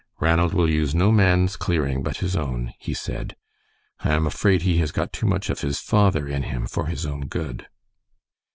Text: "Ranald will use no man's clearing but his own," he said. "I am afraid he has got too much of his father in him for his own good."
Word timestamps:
"Ranald 0.19 0.55
will 0.55 0.67
use 0.67 0.95
no 0.95 1.11
man's 1.11 1.55
clearing 1.55 2.01
but 2.01 2.17
his 2.25 2.35
own," 2.35 2.73
he 2.79 2.91
said. 2.91 3.35
"I 3.99 4.13
am 4.15 4.25
afraid 4.25 4.63
he 4.63 4.79
has 4.79 4.91
got 4.91 5.13
too 5.13 5.27
much 5.27 5.51
of 5.51 5.61
his 5.61 5.79
father 5.79 6.27
in 6.27 6.41
him 6.41 6.65
for 6.65 6.87
his 6.87 7.05
own 7.05 7.27
good." 7.27 7.67